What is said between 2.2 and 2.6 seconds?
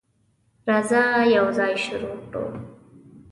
کړو.